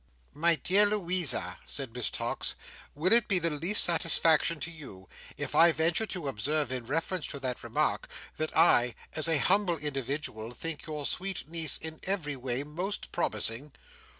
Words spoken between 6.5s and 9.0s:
in reference to that remark, that I,